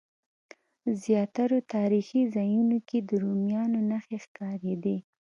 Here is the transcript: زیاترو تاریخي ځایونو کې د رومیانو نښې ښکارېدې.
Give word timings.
زیاترو 1.01 1.57
تاریخي 1.75 2.21
ځایونو 2.35 2.77
کې 2.87 2.97
د 3.07 3.09
رومیانو 3.23 3.79
نښې 3.89 4.17
ښکارېدې. 4.23 4.97